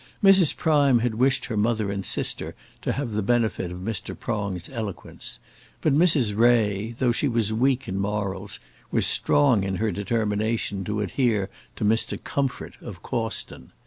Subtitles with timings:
[0.23, 0.57] Mrs.
[0.57, 4.19] Prime had wished her mother and sister to have the benefit of Mr.
[4.19, 5.37] Prong's eloquence;
[5.79, 6.35] but Mrs.
[6.35, 8.59] Ray, though she was weak in morals,
[8.89, 12.17] was strong in her determination to adhere to Mr.
[12.23, 13.73] Comfort of Cawston.